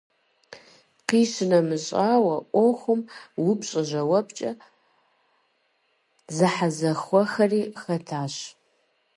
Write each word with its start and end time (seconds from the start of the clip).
Къищынэмыщӏауэ, 1.07 2.35
ӏуэхум 2.51 3.01
упщӏэ–жэуапкӏэ 3.49 4.51
зэхьэзэхуэхэри 6.35 7.61
хэтащ. 7.81 8.35